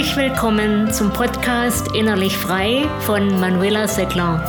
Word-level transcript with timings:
Herzlich 0.00 0.30
willkommen 0.30 0.90
zum 0.90 1.12
Podcast 1.12 1.94
Innerlich 1.94 2.34
Frei 2.34 2.88
von 3.00 3.38
Manuela 3.38 3.86
Seckler. 3.86 4.40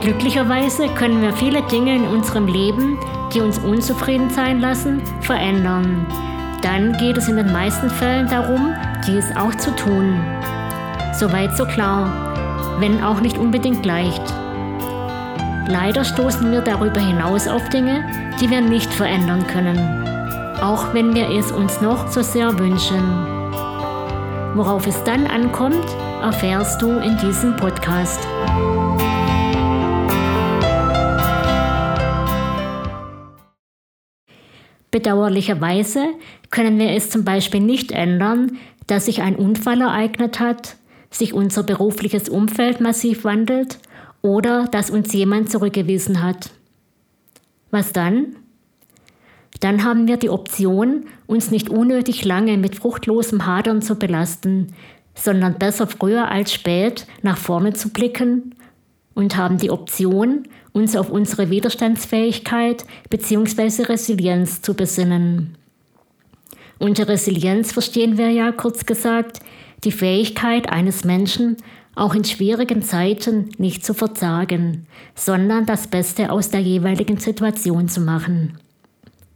Glücklicherweise 0.00 0.86
können 0.90 1.22
wir 1.22 1.32
viele 1.32 1.60
Dinge 1.62 1.96
in 1.96 2.06
unserem 2.06 2.46
Leben, 2.46 3.00
die 3.34 3.40
uns 3.40 3.58
unzufrieden 3.58 4.30
sein 4.30 4.60
lassen, 4.60 5.02
verändern. 5.22 6.06
Dann 6.62 6.96
geht 6.98 7.16
es 7.16 7.26
in 7.26 7.34
den 7.34 7.50
meisten 7.50 7.90
Fällen 7.90 8.28
darum, 8.28 8.76
dies 9.04 9.34
auch 9.34 9.54
zu 9.56 9.74
tun. 9.74 10.20
Soweit 11.18 11.56
so 11.56 11.64
klar, 11.64 12.78
wenn 12.78 13.02
auch 13.02 13.20
nicht 13.20 13.38
unbedingt 13.38 13.84
leicht. 13.84 14.22
Leider 15.66 16.04
stoßen 16.04 16.48
wir 16.52 16.60
darüber 16.60 17.00
hinaus 17.00 17.48
auf 17.48 17.68
Dinge, 17.70 18.04
die 18.40 18.48
wir 18.48 18.60
nicht 18.60 18.94
verändern 18.94 19.44
können 19.48 20.01
auch 20.62 20.94
wenn 20.94 21.12
wir 21.12 21.28
es 21.28 21.50
uns 21.50 21.80
noch 21.80 22.06
so 22.06 22.22
sehr 22.22 22.56
wünschen. 22.56 23.02
Worauf 24.54 24.86
es 24.86 25.02
dann 25.02 25.26
ankommt, 25.26 25.84
erfährst 26.22 26.80
du 26.80 26.98
in 26.98 27.18
diesem 27.18 27.56
Podcast. 27.56 28.20
Bedauerlicherweise 34.92 36.10
können 36.50 36.78
wir 36.78 36.90
es 36.90 37.10
zum 37.10 37.24
Beispiel 37.24 37.60
nicht 37.60 37.90
ändern, 37.90 38.58
dass 38.86 39.06
sich 39.06 39.20
ein 39.20 39.34
Unfall 39.34 39.80
ereignet 39.80 40.38
hat, 40.38 40.76
sich 41.10 41.34
unser 41.34 41.64
berufliches 41.64 42.28
Umfeld 42.28 42.80
massiv 42.80 43.24
wandelt 43.24 43.78
oder 44.20 44.68
dass 44.70 44.90
uns 44.90 45.12
jemand 45.12 45.50
zurückgewiesen 45.50 46.22
hat. 46.22 46.50
Was 47.72 47.92
dann? 47.92 48.36
Dann 49.62 49.84
haben 49.84 50.08
wir 50.08 50.16
die 50.16 50.28
Option, 50.28 51.04
uns 51.28 51.52
nicht 51.52 51.70
unnötig 51.70 52.24
lange 52.24 52.58
mit 52.58 52.74
fruchtlosem 52.74 53.46
Hadern 53.46 53.80
zu 53.80 53.94
belasten, 53.94 54.74
sondern 55.14 55.54
besser 55.54 55.86
früher 55.86 56.28
als 56.28 56.52
spät 56.52 57.06
nach 57.22 57.36
vorne 57.36 57.72
zu 57.72 57.90
blicken 57.90 58.56
und 59.14 59.36
haben 59.36 59.58
die 59.58 59.70
Option, 59.70 60.48
uns 60.72 60.96
auf 60.96 61.10
unsere 61.10 61.48
Widerstandsfähigkeit 61.48 62.84
bzw. 63.08 63.84
Resilienz 63.84 64.62
zu 64.62 64.74
besinnen. 64.74 65.56
Unter 66.80 67.06
Resilienz 67.06 67.70
verstehen 67.70 68.18
wir 68.18 68.30
ja 68.30 68.50
kurz 68.50 68.84
gesagt 68.84 69.38
die 69.84 69.92
Fähigkeit 69.92 70.70
eines 70.70 71.04
Menschen, 71.04 71.56
auch 71.94 72.16
in 72.16 72.24
schwierigen 72.24 72.82
Zeiten 72.82 73.50
nicht 73.58 73.86
zu 73.86 73.94
verzagen, 73.94 74.88
sondern 75.14 75.66
das 75.66 75.86
Beste 75.86 76.32
aus 76.32 76.50
der 76.50 76.60
jeweiligen 76.62 77.18
Situation 77.18 77.86
zu 77.86 78.00
machen. 78.00 78.58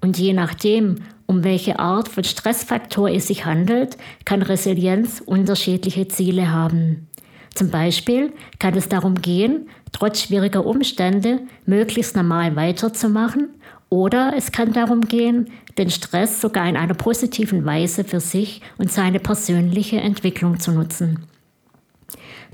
Und 0.07 0.19
je 0.19 0.35
nachdem, 0.35 0.99
um 1.27 1.43
welche 1.43 1.81
Art 1.81 2.07
von 2.09 2.23
Stressfaktor 2.23 3.11
es 3.11 3.27
sich 3.27 3.45
handelt, 3.45 3.97
kann 4.25 4.41
Resilienz 4.41 5.21
unterschiedliche 5.21 6.07
Ziele 6.07 6.53
haben. 6.53 7.09
Zum 7.57 7.71
Beispiel 7.71 8.33
kann 8.61 8.77
es 8.77 8.89
darum 8.89 9.21
gehen, 9.21 9.69
trotz 9.91 10.23
schwieriger 10.23 10.65
Umstände 10.65 11.41
möglichst 11.65 12.15
normal 12.15 12.55
weiterzumachen 12.55 13.49
oder 13.89 14.34
es 14.37 14.53
kann 14.53 14.73
darum 14.73 15.01
gehen, 15.01 15.51
den 15.77 15.91
Stress 15.91 16.41
sogar 16.41 16.69
in 16.69 16.77
einer 16.77 16.95
positiven 16.95 17.65
Weise 17.65 18.05
für 18.05 18.21
sich 18.21 18.62
und 18.79 18.93
seine 18.93 19.19
persönliche 19.19 19.97
Entwicklung 19.97 20.61
zu 20.61 20.71
nutzen. 20.71 21.27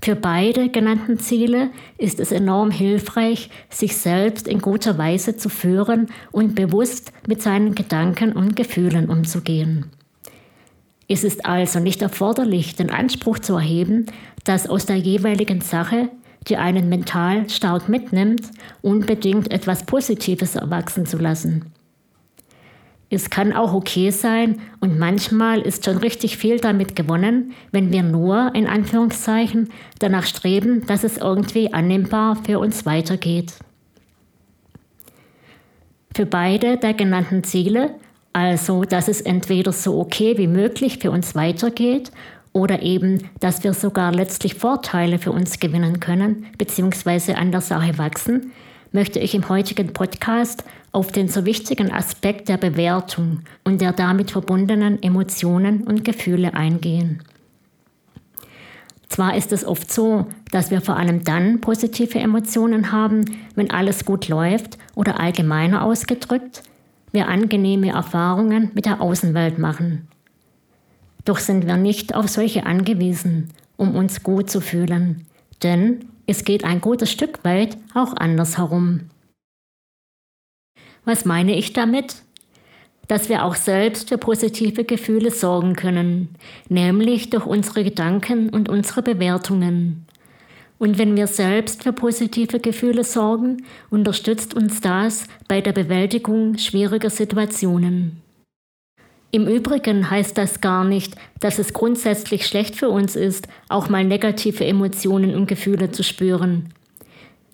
Für 0.05 0.17
beide 0.17 0.69
genannten 0.69 1.20
Ziele 1.20 1.70
ist 1.97 2.19
es 2.19 2.33
enorm 2.33 2.72
hilfreich, 2.72 3.50
sich 3.70 3.97
selbst 3.97 4.48
in 4.48 4.58
guter 4.58 4.98
Weise 4.98 5.36
zu 5.36 5.48
führen 5.48 6.08
und 6.33 6.56
bewusst 6.56 7.12
mit 7.28 7.41
seinen 7.41 7.77
Gedanken 7.77 8.33
und 8.33 8.56
Gefühlen 8.56 9.08
umzugehen. 9.08 9.91
Es 11.06 11.23
ist 11.23 11.47
also 11.47 11.78
nicht 11.78 12.03
erforderlich, 12.03 12.75
den 12.75 12.91
Anspruch 12.91 13.39
zu 13.39 13.55
erheben, 13.55 14.07
dass 14.42 14.68
aus 14.68 14.86
der 14.86 14.96
jeweiligen 14.96 15.61
Sache, 15.61 16.08
die 16.48 16.57
einen 16.57 16.89
mental 16.89 17.48
stark 17.48 17.89
mitnimmt, 17.89 18.51
unbedingt 18.80 19.52
etwas 19.52 19.86
Positives 19.86 20.57
erwachsen 20.57 21.07
zu 21.07 21.19
lassen. 21.19 21.67
Es 23.14 23.28
kann 23.28 23.52
auch 23.52 23.74
okay 23.74 24.08
sein 24.08 24.58
und 24.80 24.98
manchmal 24.98 25.61
ist 25.61 25.84
schon 25.84 25.98
richtig 25.98 26.39
viel 26.39 26.58
damit 26.58 26.96
gewonnen, 26.96 27.52
wenn 27.70 27.92
wir 27.92 28.02
nur, 28.02 28.55
in 28.55 28.67
Anführungszeichen, 28.67 29.68
danach 29.98 30.24
streben, 30.24 30.86
dass 30.86 31.05
es 31.05 31.18
irgendwie 31.18 31.74
annehmbar 31.74 32.36
für 32.36 32.58
uns 32.58 32.86
weitergeht. 32.86 33.52
Für 36.14 36.24
beide 36.24 36.78
der 36.78 36.95
genannten 36.95 37.45
Ziele, 37.45 37.90
also 38.33 38.84
dass 38.84 39.08
es 39.08 39.20
entweder 39.20 39.72
so 39.72 40.01
okay 40.01 40.39
wie 40.39 40.46
möglich 40.46 40.96
für 40.98 41.11
uns 41.11 41.34
weitergeht 41.34 42.12
oder 42.55 42.80
eben, 42.80 43.28
dass 43.40 43.62
wir 43.62 43.74
sogar 43.74 44.12
letztlich 44.12 44.55
Vorteile 44.55 45.18
für 45.18 45.33
uns 45.33 45.58
gewinnen 45.61 46.01
können 46.01 46.46
bzw. 46.56 47.34
an 47.34 47.52
der 47.52 47.61
Sache 47.61 47.98
wachsen, 47.98 48.52
möchte 48.92 49.19
ich 49.19 49.35
im 49.35 49.48
heutigen 49.48 49.92
Podcast 49.92 50.64
auf 50.92 51.11
den 51.11 51.29
so 51.29 51.45
wichtigen 51.45 51.91
Aspekt 51.91 52.48
der 52.48 52.58
Bewertung 52.58 53.41
und 53.64 53.80
der 53.80 53.92
damit 53.92 54.30
verbundenen 54.30 55.03
Emotionen 55.03 55.83
und 55.85 56.05
Gefühle 56.05 56.55
eingehen. 56.55 57.23
Zwar 59.08 59.36
ist 59.36 59.52
es 59.52 59.67
oft 59.67 59.92
so, 59.92 60.27
dass 60.52 60.70
wir 60.70 60.81
vor 60.81 60.97
allem 60.97 61.25
dann 61.25 61.61
positive 61.61 62.19
Emotionen 62.19 62.92
haben, 62.92 63.25
wenn 63.55 63.70
alles 63.70 64.05
gut 64.05 64.29
läuft 64.29 64.79
oder 64.95 65.20
allgemeiner 65.20 65.85
ausgedrückt, 65.85 66.63
wir 67.13 67.29
angenehme 67.29 67.91
Erfahrungen 67.91 68.70
mit 68.75 68.86
der 68.86 69.02
Außenwelt 69.02 69.58
machen. 69.58 70.08
Doch 71.27 71.39
sind 71.39 71.67
wir 71.67 71.77
nicht 71.77 72.14
auf 72.14 72.29
solche 72.29 72.64
angewiesen, 72.64 73.51
um 73.77 73.95
uns 73.95 74.23
gut 74.23 74.51
zu 74.51 74.61
fühlen, 74.61 75.27
denn 75.63 76.07
es 76.27 76.44
geht 76.44 76.64
ein 76.64 76.80
gutes 76.80 77.10
Stück 77.10 77.44
weit 77.44 77.77
auch 77.94 78.14
andersherum. 78.16 79.10
Was 81.05 81.24
meine 81.24 81.56
ich 81.56 81.72
damit? 81.72 82.22
Dass 83.08 83.28
wir 83.28 83.44
auch 83.44 83.56
selbst 83.56 84.08
für 84.08 84.18
positive 84.18 84.84
Gefühle 84.84 85.30
sorgen 85.33 85.74
können, 85.74 86.28
nämlich 86.68 87.30
durch 87.30 87.44
unsere 87.44 87.83
Gedanken 87.83 88.48
und 88.48 88.68
unsere 88.68 89.02
Bewertungen. 89.02 90.06
Und 90.78 90.98
wenn 90.98 91.16
wir 91.16 91.27
selbst 91.27 91.83
für 91.83 91.92
positive 91.92 92.60
Gefühle 92.60 93.04
sorgen, 93.04 93.64
unterstützt 93.90 94.54
uns 94.54 94.80
das 94.80 95.27
bei 95.48 95.60
der 95.60 95.72
Bewältigung 95.72 96.56
schwieriger 96.58 97.10
Situationen. 97.10 98.21
Im 99.35 99.48
Übrigen 99.48 100.11
heißt 100.11 100.37
das 100.37 100.61
gar 100.61 100.85
nicht, 100.85 101.17
dass 101.41 101.59
es 101.59 101.73
grundsätzlich 101.73 102.47
schlecht 102.47 102.77
für 102.77 102.91
uns 102.91 103.17
ist, 103.17 103.48
auch 103.70 103.89
mal 103.89 104.05
negative 104.05 104.67
Emotionen 104.67 105.35
und 105.35 105.47
Gefühle 105.47 105.91
zu 105.91 106.05
spüren. 106.05 106.69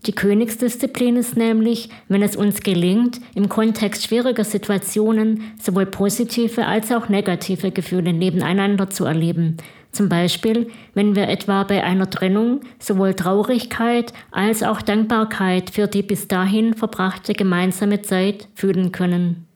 Die 0.07 0.13
Königsdisziplin 0.13 1.15
ist 1.15 1.37
nämlich, 1.37 1.89
wenn 2.09 2.23
es 2.23 2.35
uns 2.35 2.63
gelingt, 2.65 3.21
im 3.37 3.49
Kontext 3.49 4.05
schwieriger 4.05 4.43
Situationen 4.43 5.53
sowohl 5.63 5.87
positive 5.87 6.67
als 6.67 6.91
auch 6.91 7.09
negative 7.09 7.71
Gefühle 7.71 8.13
nebeneinander 8.13 8.91
zu 8.91 9.05
erleben. 9.05 9.59
Zum 9.93 10.09
Beispiel, 10.09 10.69
wenn 10.95 11.15
wir 11.15 11.29
etwa 11.29 11.63
bei 11.63 11.85
einer 11.85 12.11
Trennung 12.11 12.61
sowohl 12.81 13.15
Traurigkeit 13.15 14.13
als 14.33 14.65
auch 14.65 14.83
Dankbarkeit 14.83 15.71
für 15.71 15.87
die 15.87 16.03
bis 16.03 16.27
dahin 16.27 16.75
verbrachte 16.75 17.35
gemeinsame 17.35 18.03
Zeit 18.03 18.49
fühlen 18.55 18.91
können. 18.91 19.48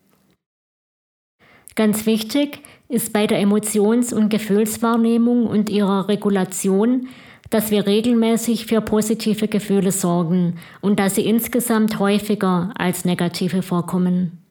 Ganz 1.75 2.06
wichtig 2.06 2.60
ist 2.88 3.12
bei 3.12 3.27
der 3.27 3.41
Emotions- 3.41 4.12
und 4.12 4.28
Gefühlswahrnehmung 4.28 5.47
und 5.47 5.71
ihrer 5.71 6.09
Regulation, 6.09 7.09
dass 7.49 7.71
wir 7.71 7.87
regelmäßig 7.87 8.66
für 8.66 8.81
positive 8.81 9.49
Gefühle 9.49 9.93
sorgen 9.93 10.59
und 10.81 10.99
dass 10.99 11.15
sie 11.15 11.27
insgesamt 11.27 11.99
häufiger 11.99 12.72
als 12.77 13.05
negative 13.05 13.62
vorkommen. 13.62 14.42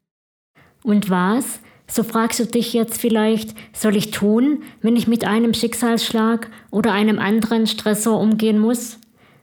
Und 0.83 1.09
was, 1.09 1.59
so 1.87 2.03
fragst 2.03 2.39
du 2.39 2.45
dich 2.45 2.73
jetzt 2.73 2.99
vielleicht, 2.99 3.55
soll 3.73 3.95
ich 3.95 4.11
tun, 4.11 4.63
wenn 4.81 4.95
ich 4.95 5.07
mit 5.07 5.25
einem 5.25 5.53
Schicksalsschlag 5.53 6.49
oder 6.69 6.93
einem 6.93 7.19
anderen 7.19 7.67
Stressor 7.67 8.19
umgehen 8.19 8.59
muss? 8.59 8.99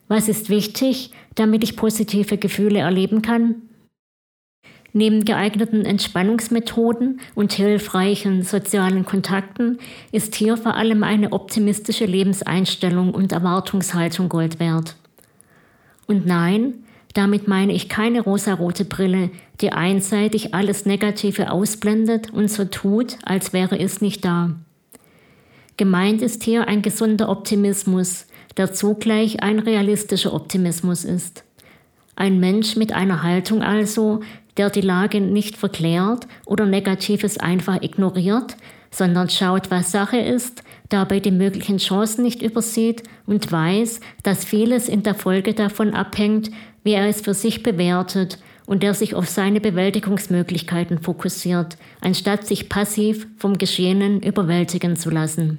Was 0.09 0.29
ist 0.29 0.51
wichtig, 0.51 1.13
damit 1.35 1.63
ich 1.63 1.77
positive 1.77 2.39
Gefühle 2.39 2.79
erleben 2.79 3.23
kann? 3.23 3.63
Neben 4.93 5.25
geeigneten 5.25 5.85
Entspannungsmethoden 5.85 7.21
und 7.35 7.53
hilfreichen 7.53 8.43
sozialen 8.43 9.05
Kontakten 9.05 9.79
ist 10.13 10.35
hier 10.35 10.57
vor 10.57 10.77
allem 10.77 11.03
eine 11.03 11.33
optimistische 11.33 12.07
Lebenseinstellung 12.07 13.13
und 13.13 13.33
Erwartungshaltung 13.33 14.29
Gold 14.29 14.59
wert. 14.59 14.97
Und 16.07 16.27
nein, 16.27 16.85
damit 17.13 17.49
meine 17.49 17.75
ich 17.75 17.89
keine 17.89 18.23
rosarote 18.23 18.85
Brille, 18.85 19.31
die 19.61 19.73
einseitig 19.73 20.55
alles 20.55 20.87
Negative 20.87 21.51
ausblendet 21.51 22.33
und 22.33 22.51
so 22.51 22.65
tut, 22.65 23.19
als 23.25 23.53
wäre 23.53 23.79
es 23.79 24.01
nicht 24.01 24.25
da. 24.25 24.55
Gemeint 25.77 26.23
ist 26.23 26.43
hier 26.43 26.67
ein 26.67 26.83
gesunder 26.83 27.29
Optimismus, 27.29 28.27
der 28.57 28.73
zugleich 28.73 29.43
ein 29.43 29.59
realistischer 29.59 30.33
Optimismus 30.33 31.05
ist. 31.05 31.45
Ein 32.17 32.41
Mensch 32.41 32.75
mit 32.75 32.93
einer 32.93 33.23
Haltung 33.23 33.63
also, 33.63 34.21
der 34.59 34.71
die 34.71 34.81
Lage 34.81 35.21
nicht 35.21 35.57
verklärt 35.57 36.27
oder 36.45 36.67
Negatives 36.67 37.39
einfach 37.39 37.83
ignoriert, 37.83 38.57
sondern 38.91 39.31
schaut, 39.31 39.71
was 39.71 39.93
Sache 39.93 40.19
ist, 40.19 40.63
dabei 40.89 41.21
die 41.21 41.31
möglichen 41.31 41.79
Chancen 41.79 42.25
nicht 42.25 42.43
übersieht 42.43 43.03
und 43.27 43.51
weiß, 43.51 44.01
dass 44.23 44.45
vieles 44.45 44.89
in 44.89 45.03
der 45.03 45.15
Folge 45.15 45.55
davon 45.55 45.95
abhängt, 45.95 46.51
wie 46.83 46.93
er 46.93 47.09
es 47.09 47.21
für 47.21 47.35
sich 47.35 47.63
bewertet 47.63 48.39
und 48.67 48.83
der 48.83 48.95
sich 48.95 49.15
auf 49.15 49.29
seine 49.29 49.61
Bewältigungsmöglichkeiten 49.61 50.99
fokussiert, 50.99 51.77
anstatt 52.01 52.47
sich 52.47 52.69
passiv 52.69 53.27
vom 53.37 53.59
Geschehenen 53.59 54.21
überwältigen 54.21 54.97
zu 54.97 55.11
lassen. 55.11 55.59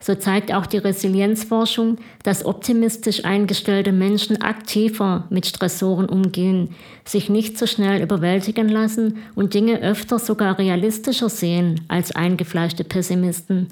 So 0.00 0.14
zeigt 0.14 0.54
auch 0.54 0.66
die 0.66 0.78
Resilienzforschung, 0.78 1.96
dass 2.22 2.44
optimistisch 2.44 3.24
eingestellte 3.24 3.90
Menschen 3.90 4.40
aktiver 4.40 5.26
mit 5.28 5.46
Stressoren 5.46 6.08
umgehen, 6.08 6.74
sich 7.04 7.28
nicht 7.28 7.58
so 7.58 7.66
schnell 7.66 8.00
überwältigen 8.00 8.68
lassen 8.68 9.18
und 9.34 9.54
Dinge 9.54 9.80
öfter 9.80 10.18
sogar 10.18 10.58
realistischer 10.58 11.28
sehen 11.28 11.80
als 11.88 12.14
eingefleischte 12.14 12.84
Pessimisten. 12.84 13.68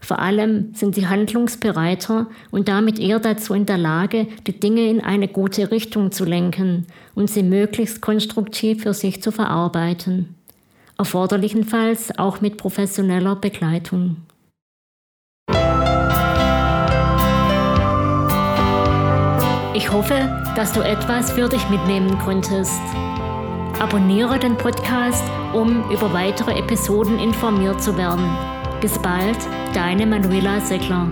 Vor 0.00 0.18
allem 0.18 0.74
sind 0.74 0.94
sie 0.94 1.06
handlungsbereiter 1.06 2.26
und 2.50 2.68
damit 2.68 2.98
eher 2.98 3.20
dazu 3.20 3.52
in 3.54 3.66
der 3.66 3.78
Lage, 3.78 4.26
die 4.46 4.58
Dinge 4.58 4.88
in 4.88 5.00
eine 5.00 5.28
gute 5.28 5.70
Richtung 5.70 6.10
zu 6.10 6.24
lenken 6.24 6.86
und 7.14 7.30
sie 7.30 7.42
möglichst 7.42 8.00
konstruktiv 8.00 8.82
für 8.82 8.94
sich 8.94 9.22
zu 9.22 9.30
verarbeiten. 9.30 10.34
Erforderlichenfalls 10.98 12.18
auch 12.18 12.40
mit 12.40 12.56
professioneller 12.56 13.36
Begleitung. 13.36 14.16
Ich 19.80 19.90
hoffe, 19.90 20.28
dass 20.56 20.74
du 20.74 20.82
etwas 20.82 21.32
für 21.32 21.48
dich 21.48 21.66
mitnehmen 21.70 22.18
konntest. 22.18 22.82
Abonniere 23.78 24.38
den 24.38 24.54
Podcast, 24.58 25.24
um 25.54 25.90
über 25.90 26.12
weitere 26.12 26.52
Episoden 26.58 27.18
informiert 27.18 27.82
zu 27.82 27.96
werden. 27.96 28.28
Bis 28.82 28.98
bald, 28.98 29.38
deine 29.72 30.04
Manuela 30.04 30.60
Seckler. 30.60 31.08